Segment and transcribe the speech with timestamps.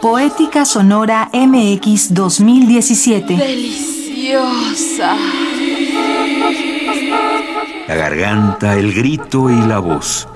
[0.00, 3.36] Poética Sonora MX 2017.
[3.36, 5.16] Deliciosa.
[7.88, 10.28] La garganta, el grito y la voz.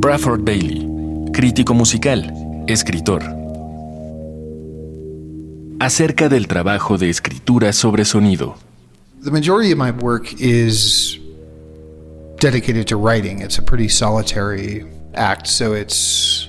[0.00, 0.86] Bradford Bailey,
[1.30, 2.32] crítico musical,
[2.66, 3.22] escritor.
[5.78, 8.56] Acerca del trabajo de escritura sobre sonido.
[9.22, 11.18] The majority of my work is
[12.38, 13.42] dedicated to writing.
[13.42, 16.48] It's a pretty solitary act, so it's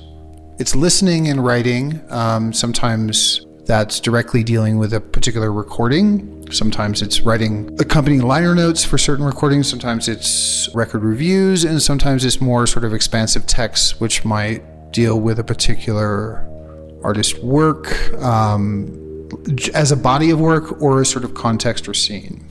[0.58, 2.00] it's listening and writing.
[2.10, 6.46] Um, sometimes that's directly dealing with a particular recording.
[6.52, 9.70] Sometimes it's writing accompanying liner notes for certain recordings.
[9.70, 14.62] Sometimes it's record reviews, and sometimes it's more sort of expansive texts, which might
[14.92, 16.46] deal with a particular
[17.02, 18.92] artist work um,
[19.74, 22.46] as a body of work or a sort of context or scene.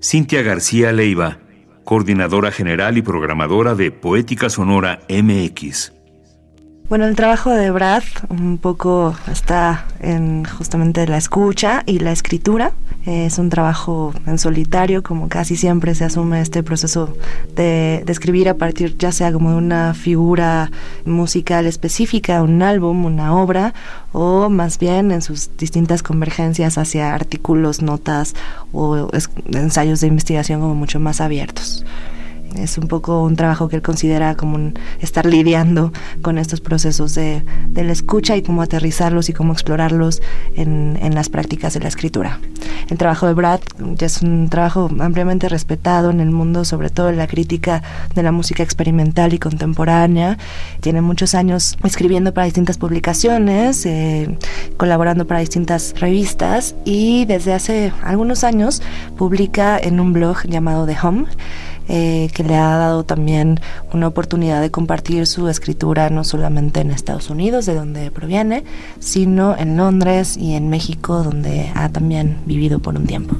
[0.00, 1.38] Cintia García Leiva,
[1.84, 5.93] coordinadora general y programadora de Poética Sonora MX.
[6.86, 12.72] Bueno, el trabajo de Brad un poco está en justamente la escucha y la escritura.
[13.06, 17.16] Es un trabajo en solitario, como casi siempre se asume este proceso
[17.56, 20.70] de, de, escribir a partir ya sea como de una figura
[21.06, 23.72] musical específica, un álbum, una obra,
[24.12, 28.34] o más bien en sus distintas convergencias hacia artículos, notas
[28.72, 29.08] o
[29.52, 31.84] ensayos de investigación como mucho más abiertos.
[32.54, 35.92] Es un poco un trabajo que él considera como estar lidiando
[36.22, 40.22] con estos procesos de, de, la escucha y cómo aterrizarlos y cómo explorarlos
[40.54, 42.38] en, en, las prácticas de la escritura.
[42.88, 43.60] El trabajo de Brad
[43.96, 47.82] ya es un trabajo ampliamente respetado en el mundo, sobre todo en la crítica
[48.14, 50.38] de la música experimental y contemporánea.
[50.80, 54.38] Tiene muchos años escribiendo para distintas publicaciones, eh,
[54.76, 58.82] colaborando para distintas revistas y desde hace algunos años
[59.16, 61.26] publica en un blog llamado The Home
[61.88, 63.60] eh, que le ha dado también
[63.92, 68.64] una oportunidad de compartir su escritura no solamente en Estados Unidos, de donde proviene,
[68.98, 73.36] sino en Londres y en México, donde ha también vivido por un tiempo.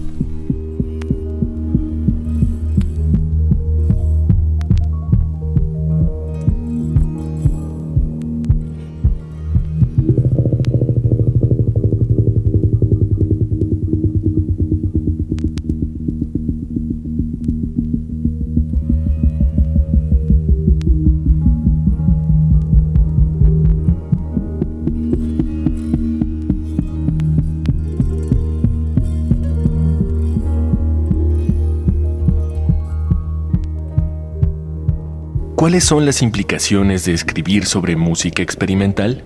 [35.65, 39.25] ¿Cuáles son las implicaciones de escribir sobre música experimental?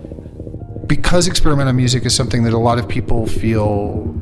[0.87, 4.15] Because experimental music is something that a lot of people feel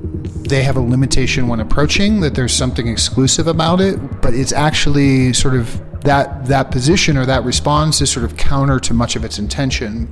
[0.48, 5.34] they have a limitation when approaching, that there's something exclusive about it, but it's actually
[5.34, 9.22] sort of that that position or that response is sort of counter to much of
[9.22, 10.08] its intention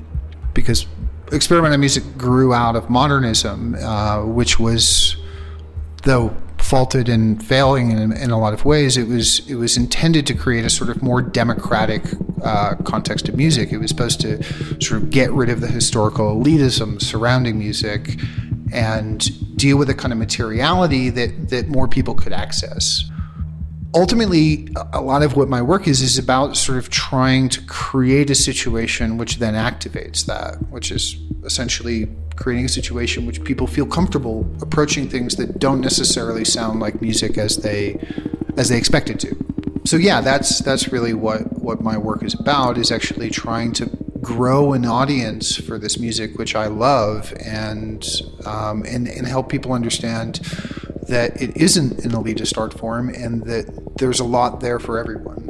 [0.53, 0.87] because
[1.33, 5.17] experimental music grew out of modernism, uh, which was,
[6.03, 8.97] though faulted and failing in, in, a lot of ways.
[8.97, 12.03] It was it was intended to create a sort of more democratic
[12.43, 13.71] uh, context of music.
[13.71, 14.43] It was supposed to
[14.81, 18.19] sort of get rid of the historical elitism surrounding music
[18.73, 23.05] and deal with a kind of materiality that that more people could access.
[23.95, 28.29] Ultimately, a lot of what my work is is about sort of trying to create
[28.29, 33.87] a situation which then activates that, which is essentially creating a situation which people feel
[33.87, 37.95] comfortable approaching things that don't necessarily sound like music as they
[38.57, 39.37] as they expect it to.
[39.87, 43.87] So yeah, that's that's really what what my work is about is actually trying to
[44.21, 48.05] grow an audience for this music which I love and
[48.47, 50.41] um, and and help people understand
[51.09, 55.41] that it isn't an elitist art form and that there's a lot there for everyone.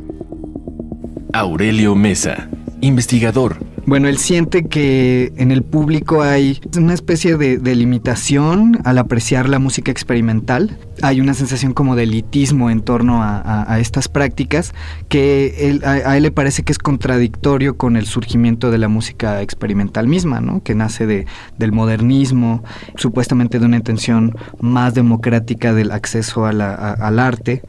[1.34, 2.48] Aurelio Mesa,
[2.80, 3.56] investigador,
[3.86, 9.58] Bueno, él siente que en el público hay una especie de, limitación al apreciar la
[9.58, 10.78] música experimental.
[11.02, 14.72] Hay una sensación como de elitismo en torno a, estas prácticas
[15.08, 20.08] que a, él le parece que es contradictorio con el surgimiento de la música experimental
[20.08, 20.62] misma, ¿no?
[20.62, 21.26] que nace de,
[21.58, 22.64] del modernismo,
[22.96, 27.62] supuestamente de una intención más democrática del acceso al arte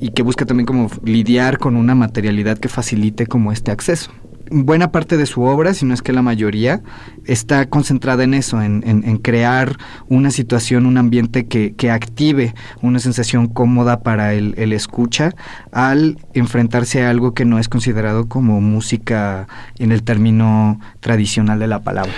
[0.00, 4.12] y que busca también como lidiar con una materialidad que facilite como este acceso
[4.50, 6.82] buena parte de su obra, si no es que la mayoría,
[7.24, 9.76] está concentrada en eso, en, crear
[10.08, 15.34] una situación, un ambiente que, active una sensación cómoda para el, escucha
[15.72, 19.46] al enfrentarse a algo que no es considerado como música
[19.78, 22.12] en el término tradicional de la palabra.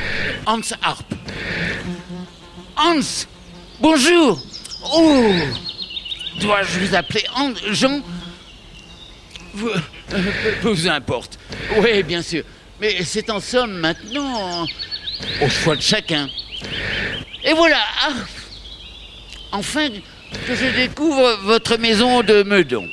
[0.47, 1.07] Hans Arp.
[2.75, 3.29] Hans,
[3.81, 4.39] bonjour.
[4.91, 5.33] Oh,
[6.41, 7.61] dois-je vous appeler Hans
[10.63, 11.39] Peu vous importe.
[11.79, 12.45] Oui, bien sûr.
[12.81, 14.67] Mais c'est en somme maintenant
[15.43, 16.29] au choix de chacun.
[17.45, 17.81] Et voilà.
[18.03, 18.13] Ah,
[19.53, 19.89] enfin,
[20.47, 22.89] que je découvre votre maison de Meudon.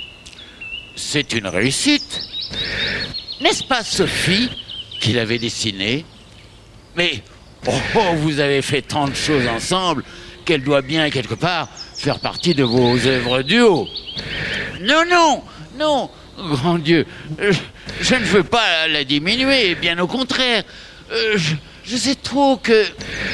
[0.96, 2.22] C'est une réussite.
[3.42, 4.50] N'est-ce pas Sophie
[5.02, 6.06] qui l'avait dessinée?
[6.96, 7.22] Mais
[7.68, 10.04] oh, oh, vous avez fait tant de choses ensemble
[10.46, 13.88] qu'elle doit bien quelque part faire partie de vos œuvres duo.
[14.82, 15.44] Non, non,
[15.78, 16.10] non.
[16.38, 17.06] Grand Dieu,
[18.02, 20.64] je, ne veux pas la diminuer, bien au contraire.
[21.12, 21.38] Euh,
[21.84, 22.86] je, sais trop que...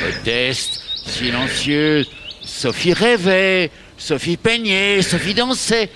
[0.05, 2.07] Modeste, silencieuse,
[2.43, 5.89] Sophie rêvait, Sophie peignait, Sophie dansait.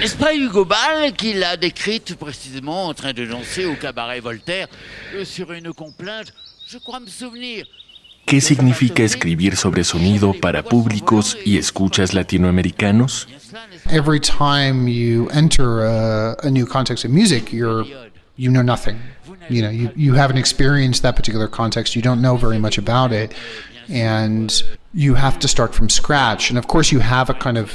[0.00, 4.66] N'est-ce pas Hugo Ball qui l'a décrite précisément en train de danser au cabaret Voltaire
[5.14, 6.32] euh, sur une complainte
[6.68, 7.66] Je crois me souvenir.
[8.26, 13.28] ¿Qué significa escribir sobre sonido para públicos y escuchas latinoamericanos?
[13.90, 17.84] Every time you enter a, a new context of music, you're
[18.36, 18.98] you know nothing.
[19.48, 21.94] You know, you, you haven't experienced that particular context.
[21.94, 23.34] You don't know very much about it.
[23.88, 24.50] And
[24.94, 26.48] you have to start from scratch.
[26.48, 27.74] And of course, you have a kind of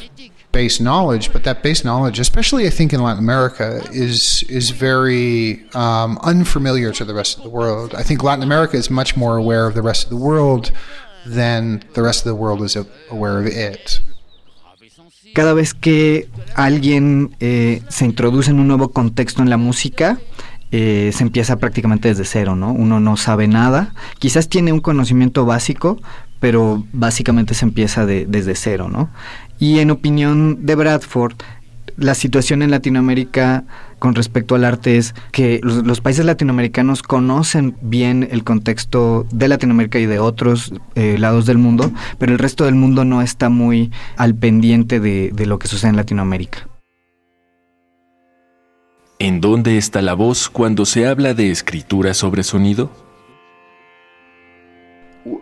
[0.57, 7.05] but that base knowledge, especially I think in Latin America, is very um, unfamiliar to
[7.05, 7.93] the rest of the world.
[7.93, 10.71] I think Latin America is much more aware of the rest of the world
[11.25, 12.75] than the rest of the world is
[13.09, 14.01] aware of it.
[15.33, 20.17] Cada vez que alguien eh, se introduce en un nuevo contexto en la música,
[20.71, 22.71] eh, se empieza prácticamente desde cero, ¿no?
[22.71, 25.99] Uno no sabe nada, quizás tiene un conocimiento básico,
[26.39, 29.09] pero básicamente se empieza de, desde cero, ¿no?
[29.59, 31.35] Y en opinión de Bradford,
[31.97, 33.63] la situación en Latinoamérica
[33.99, 39.97] con respecto al arte es que los, países latinoamericanos conocen bien el contexto de Latinoamérica
[39.97, 43.91] y de otros eh, lados del mundo, pero el resto del mundo no está muy
[44.15, 46.67] al pendiente de, de lo que sucede en Latinoamérica.
[49.19, 53.06] ¿En dónde está la voz cuando se habla de escritura sobre sonido?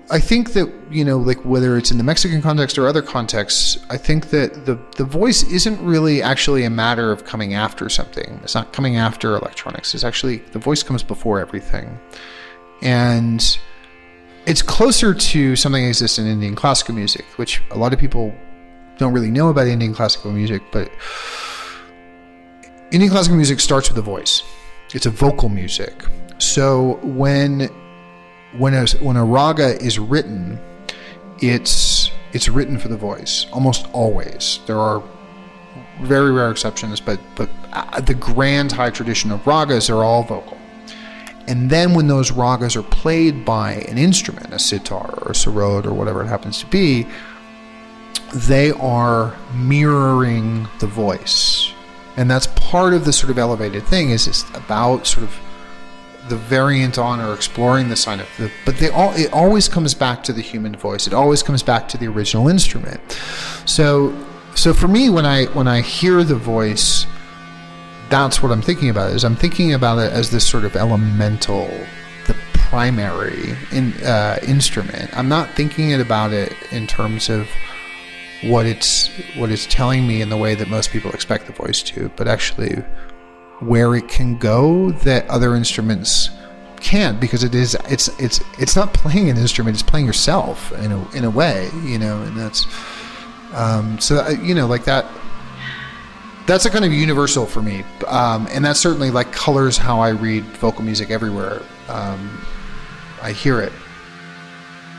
[0.09, 3.77] I think that you know, like whether it's in the Mexican context or other contexts,
[3.89, 8.39] I think that the the voice isn't really actually a matter of coming after something.
[8.43, 9.93] It's not coming after electronics.
[9.95, 11.99] It's actually the voice comes before everything,
[12.81, 13.57] and
[14.45, 18.33] it's closer to something that exists in Indian classical music, which a lot of people
[18.97, 20.91] don't really know about Indian classical music, but
[22.91, 24.43] Indian classical music starts with a voice.
[24.93, 26.05] It's a vocal music.
[26.37, 27.69] So when
[28.57, 30.59] when a when a raga is written,
[31.39, 34.59] it's it's written for the voice almost always.
[34.65, 35.03] There are
[36.01, 40.57] very rare exceptions, but but uh, the grand high tradition of ragas are all vocal.
[41.47, 45.85] And then when those ragas are played by an instrument, a sitar or a sarod
[45.85, 47.07] or whatever it happens to be,
[48.33, 51.71] they are mirroring the voice.
[52.17, 55.39] And that's part of the sort of elevated thing is it's about sort of
[56.29, 59.93] the variant on or exploring the sign of the but they all it always comes
[59.93, 61.07] back to the human voice.
[61.07, 62.99] It always comes back to the original instrument.
[63.65, 64.15] So
[64.55, 67.05] so for me when i when i hear the voice
[68.09, 71.67] that's what i'm thinking about is i'm thinking about it as this sort of elemental
[72.25, 75.15] the primary in, uh, instrument.
[75.15, 77.47] I'm not thinking about it in terms of
[78.43, 81.81] what it's what it's telling me in the way that most people expect the voice
[81.81, 82.83] to but actually
[83.59, 86.29] where it can go that other instruments
[86.79, 90.91] can't because it is it's it's it's not playing an instrument it's playing yourself in
[90.91, 92.67] a in a way you know and that's
[93.53, 95.05] um, so uh, you know like that
[96.45, 97.83] that's a kind of universal for me.
[98.07, 101.61] Um, and that certainly like colors how I read vocal music everywhere.
[101.89, 102.39] Um,
[103.21, 103.71] I hear it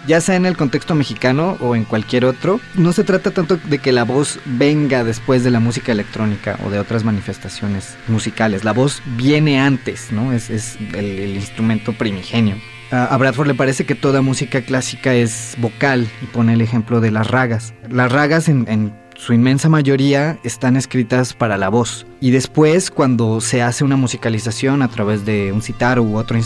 [0.06, 3.78] ya sea en el contexto mexicano o en cualquier otro, no se trata tanto de
[3.78, 8.64] que la voz venga después de la música electrónica o de otras manifestaciones musicales.
[8.64, 10.32] La voz viene antes, ¿no?
[10.32, 12.56] Es, es el, el instrumento primigenio.
[12.92, 17.10] A Bradford le parece que toda música clásica es vocal y pone el ejemplo de
[17.10, 17.74] las ragas.
[17.90, 22.06] Las ragas en, en su inmensa mayoría están escritas para la voz.
[22.20, 26.38] Y después, cuando se hace una musicalización a través de un sitar u otro,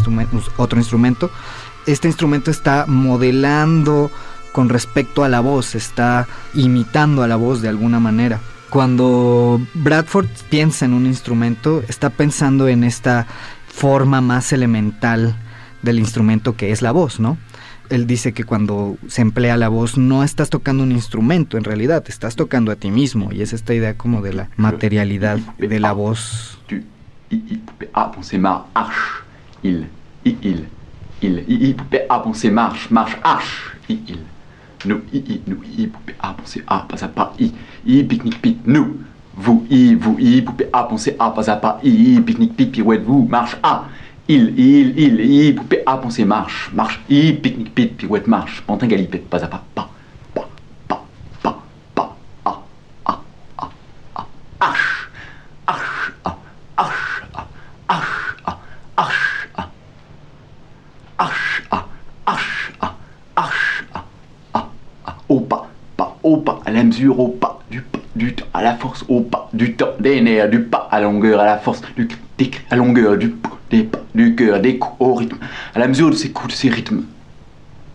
[0.56, 1.30] otro instrumento,
[1.90, 4.10] este instrumento está modelando
[4.52, 8.40] con respecto a la voz, está imitando a la voz de alguna manera.
[8.70, 13.26] Cuando Bradford piensa en un instrumento, está pensando en esta
[13.66, 15.34] forma más elemental
[15.82, 17.38] del instrumento que es la voz, ¿no?
[17.88, 22.04] Él dice que cuando se emplea la voz no estás tocando un instrumento, en realidad
[22.06, 25.92] estás tocando a ti mismo y es esta idea como de la materialidad de la
[25.92, 26.60] voz.
[29.62, 30.68] Il,
[31.22, 34.18] il, il, i, poupée A, c'est marche, marche, arche, il.
[34.86, 37.52] Nous, i, i, nous, i, poupée A, c'est A, pas à pas, i,
[37.86, 38.98] i, pique-nique, pique, nous.
[39.34, 42.72] Vous, i, vous, i, poupée A, c'est A, pas à pas, i, i, pique-nique, pique,
[42.72, 43.84] pirouette, vous, marche, A.
[44.28, 48.86] Il, il, il, i, poupée A, c'est marche, marche, i, pique-nique, pique, pirouette, marche, pantin,
[48.86, 49.90] galipette, pas à pas, pas,
[50.34, 50.48] pas,
[50.86, 51.04] pas,
[51.42, 51.58] pas,
[51.94, 52.60] pas, a,
[53.06, 53.20] a,
[53.58, 53.70] a,
[54.14, 54.26] a,
[54.60, 55.10] arche,
[55.66, 56.36] a, arche, a,
[56.76, 57.46] arche, a,
[57.88, 58.58] arche, a,
[62.26, 62.94] arche, a,
[63.36, 64.04] arche, a,
[64.54, 64.68] a,
[65.06, 68.62] a, au pas, pas, au pas, à la au pas, du pas, du temps, à
[68.62, 71.82] la force, au pas, du temps, des nerfs, du pas, à longueur, à la force,
[71.96, 73.34] du critique, à longueur, du
[73.70, 75.38] des pas, du cœur, des coups, au rythme,
[75.74, 77.04] à la mesure de ses coups, de ses rythmes.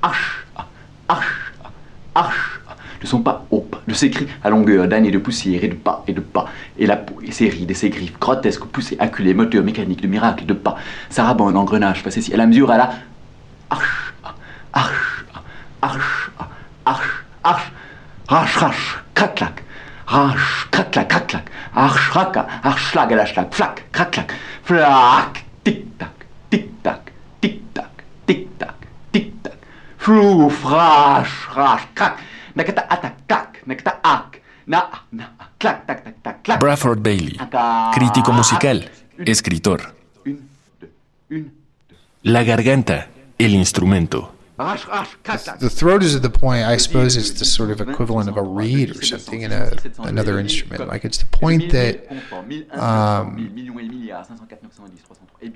[0.01, 0.67] Arche, a,
[1.09, 5.11] arche, a, arche, a, de son pas au pas, de ses cris à longueur d'années
[5.11, 6.45] de poussière et de pas et de pas,
[6.77, 10.07] et la peau et ses rides et ses griffes, grotesques, poussées, acculées, moteurs mécaniques, de
[10.07, 10.75] miracles, de pas,
[11.09, 12.91] sarabande, engrenage, ici, à la mesure, à la
[22.77, 24.31] schlag, à la schlag, flac, crac, clac,
[24.63, 27.11] flac, tic, tac, tic, tac,
[27.41, 29.57] tic, tac, tic, tac, tic, tac,
[29.97, 32.19] flou, frache, rache, crac,
[32.55, 36.59] nakata, attac, clac, nakata, ac, na, na, clac, tac, tac, tac, clac.
[36.59, 37.37] Bradford Bailey,
[37.93, 39.93] crítico musical, escritor.
[42.23, 44.34] La garganta, el instrumento.
[44.57, 45.59] Rache, rache, crac, clac.
[45.59, 48.41] The throat is at the point, I suppose it's the sort of equivalent of a
[48.41, 50.87] reed or something in a, another instrument.
[50.87, 52.09] Like it's the point that
[52.71, 53.51] um,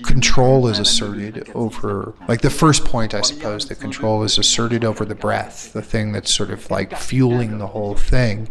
[0.04, 5.06] control is asserted over, like the first point, I suppose, that control is asserted over
[5.06, 8.50] the breath, the thing that's sort of like fueling the whole thing.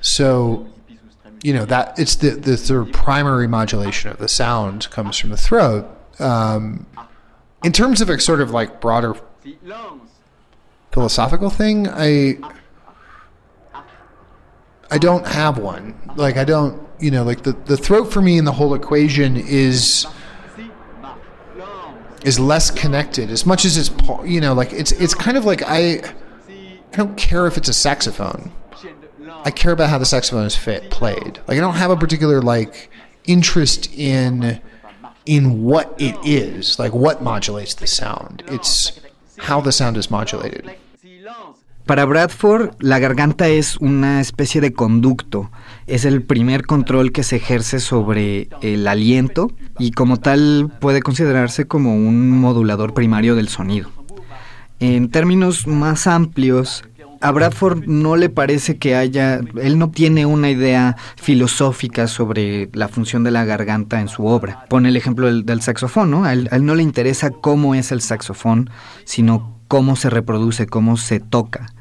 [0.00, 0.68] So,
[1.42, 5.30] you know, that it's the, the sort of primary modulation of the sound comes from
[5.30, 5.88] the throat.
[6.20, 6.86] Um,
[7.64, 9.16] in terms of a sort of like broader
[10.92, 12.38] philosophical thing, I
[14.90, 15.94] I don't have one.
[16.16, 19.36] Like I don't, you know, like the the throat for me in the whole equation
[19.36, 20.06] is
[22.24, 23.90] is less connected as much as it's
[24.24, 26.02] you know, like it's it's kind of like I
[26.92, 28.52] I don't care if it's a saxophone.
[29.44, 31.40] I care about how the saxophone is fit played.
[31.48, 32.90] Like I don't have a particular like
[33.24, 34.60] interest in
[35.24, 38.42] in what it is, like what modulates the sound.
[38.46, 39.00] It's
[39.48, 40.64] how the sound is modulated.
[41.86, 45.50] Para Bradford, la garganta es una especie de conducto,
[45.88, 51.66] es el primer control que se ejerce sobre el aliento y como tal puede considerarse
[51.66, 53.90] como un modulador primario del sonido.
[54.78, 56.84] En términos más amplios,
[57.22, 62.88] a Bradford no le parece que haya, él no tiene una idea filosófica sobre la
[62.88, 64.64] función de la garganta en su obra.
[64.68, 66.24] Pone el ejemplo del, del saxofón, ¿no?
[66.24, 68.70] A él, a él no le interesa cómo es el saxofón,
[69.04, 71.72] sino cómo se reproduce, cómo se toca.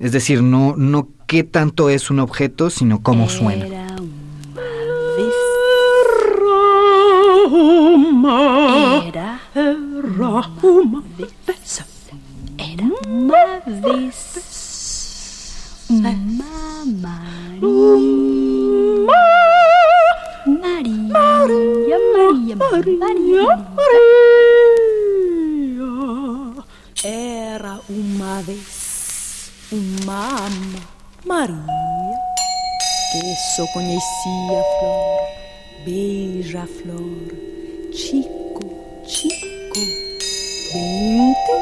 [0.00, 3.89] Es decir, no, no qué tanto es un objeto, sino cómo suena.
[33.10, 35.20] Que só conhecia flor,
[35.84, 37.34] beija-flor,
[37.90, 38.60] Chico,
[39.04, 39.80] Chico,
[40.72, 41.52] vinte,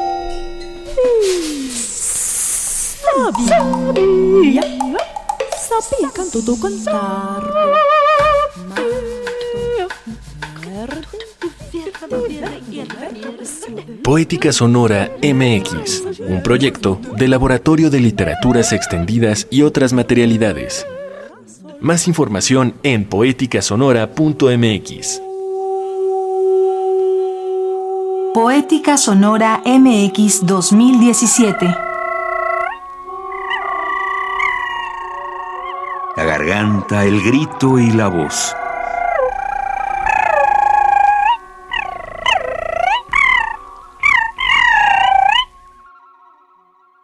[3.02, 3.62] sabia,
[5.56, 7.42] sabia canto do cantar,
[14.04, 20.86] Poética Sonora MX, un proyecto de Laboratorio de Literaturas Extendidas y otras materialidades.
[21.80, 25.22] Más información en poéticasonora.mx.
[28.34, 31.72] Poética Sonora MX 2017.
[36.16, 38.57] La garganta, el grito y la voz.